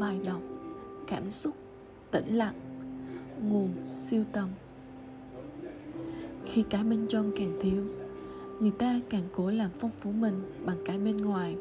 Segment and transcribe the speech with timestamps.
[0.00, 0.40] bài đọc
[1.06, 1.54] cảm xúc,
[2.10, 2.54] tĩnh lặng,
[3.42, 4.48] nguồn siêu tầm.
[6.44, 7.84] Khi cái bên trong càng thiếu,
[8.60, 11.56] người ta càng cố làm phong phú mình bằng cái bên ngoài.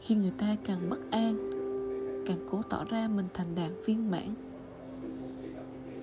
[0.00, 1.50] Khi người ta càng bất an,
[2.26, 4.34] càng cố tỏ ra mình thành đạt viên mãn.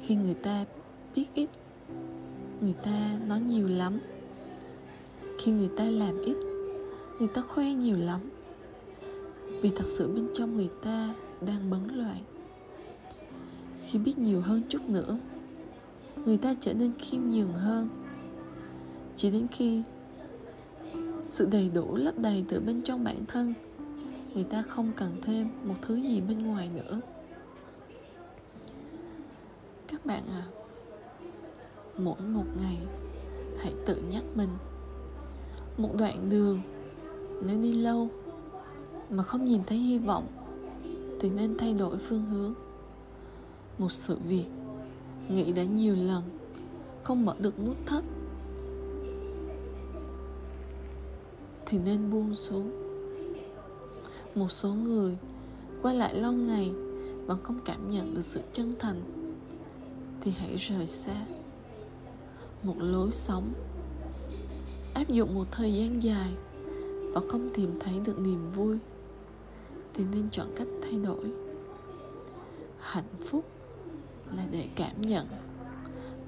[0.06, 0.66] Khi người ta
[1.16, 1.50] biết ít,
[2.62, 4.00] người ta nói nhiều lắm.
[5.40, 6.38] Khi người ta làm ít,
[7.20, 8.22] người ta khoe nhiều lắm
[9.62, 12.24] vì thật sự bên trong người ta đang bấn loạn.
[13.88, 15.18] Khi biết nhiều hơn chút nữa,
[16.26, 17.90] người ta trở nên khiêm nhường hơn.
[19.18, 19.84] Chỉ đến khi
[21.20, 23.54] sự đầy đủ lấp đầy từ bên trong bản thân,
[24.34, 27.02] người ta không cần thêm một thứ gì bên ngoài nữa.
[29.88, 30.44] Các bạn à
[31.98, 32.78] mỗi một ngày,
[33.60, 34.50] hãy tự nhắc mình.
[35.78, 36.62] Một đoạn đường,
[37.46, 38.10] nếu đi lâu
[39.12, 40.28] mà không nhìn thấy hy vọng
[41.20, 42.54] thì nên thay đổi phương hướng.
[43.78, 44.46] Một sự việc
[45.30, 46.24] nghĩ đã nhiều lần,
[47.04, 48.04] không mở được nút thắt
[51.66, 52.72] thì nên buông xuống.
[54.36, 55.18] Một số người
[55.82, 56.72] qua lại lâu ngày
[57.26, 59.02] vẫn không cảm nhận được sự chân thành
[60.22, 61.26] thì hãy rời xa.
[62.64, 63.54] Một lối sống
[64.94, 66.32] áp dụng một thời gian dài
[67.14, 68.78] và không tìm thấy được niềm vui
[69.94, 71.32] thì nên chọn cách thay đổi.
[72.80, 73.46] Hạnh phúc
[74.36, 75.28] là để cảm nhận,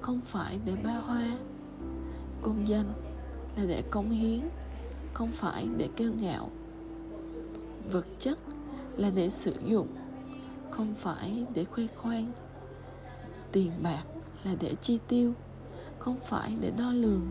[0.00, 1.38] không phải để ba hoa.
[2.42, 2.92] Công danh
[3.56, 4.40] là để cống hiến,
[5.12, 6.50] không phải để kêu ngạo.
[7.90, 8.38] Vật chất
[8.96, 9.88] là để sử dụng,
[10.70, 12.32] không phải để khoe khoang.
[13.52, 14.02] Tiền bạc
[14.44, 15.32] là để chi tiêu,
[15.98, 17.28] không phải để đo lường.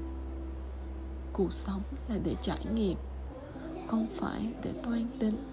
[1.34, 2.98] Cuộc sống là để trải nghiệm,
[3.88, 5.53] không phải để toan tính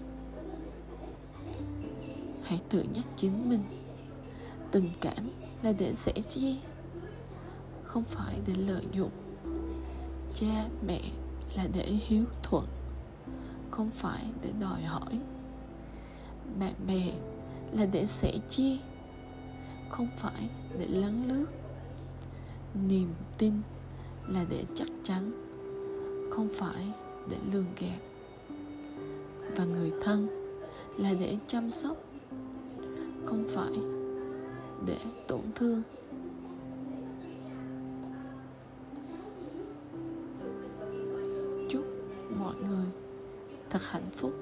[2.51, 3.63] hãy tự nhắc chính mình.
[4.71, 5.29] Tình cảm
[5.63, 6.55] là để sẻ chia,
[7.83, 9.11] không phải để lợi dụng.
[10.35, 11.01] Cha, mẹ
[11.55, 12.65] là để hiếu thuận,
[13.71, 15.19] không phải để đòi hỏi.
[16.59, 17.11] Bạn bè
[17.71, 18.77] là để sẻ chia,
[19.89, 21.45] không phải để lấn lướt.
[22.87, 23.53] Niềm tin
[24.27, 25.31] là để chắc chắn,
[26.31, 26.91] không phải
[27.29, 27.99] để lường gạt.
[29.55, 30.27] Và người thân
[30.97, 31.97] là để chăm sóc
[33.25, 33.73] không phải
[34.85, 35.81] để tổn thương.
[41.69, 41.83] Chúc
[42.39, 42.85] mọi người
[43.69, 44.33] thật hạnh phúc.